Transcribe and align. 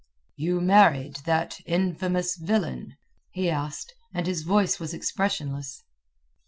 "You 0.35 0.61
married 0.61 1.17
that 1.27 1.59
infamous 1.67 2.35
villain?" 2.35 2.95
he 3.29 3.51
asked, 3.51 3.93
and 4.15 4.25
his 4.25 4.41
voice 4.41 4.79
was 4.79 4.95
expressionless. 4.95 5.83